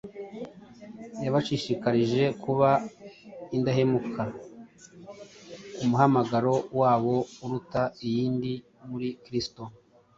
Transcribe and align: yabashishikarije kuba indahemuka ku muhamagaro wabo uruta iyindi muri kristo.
yabashishikarije 1.23 2.23
kuba 2.43 2.69
indahemuka 3.55 4.23
ku 5.75 5.83
muhamagaro 5.89 6.53
wabo 6.79 7.15
uruta 7.43 7.81
iyindi 8.07 8.53
muri 8.89 9.09
kristo. 9.23 9.61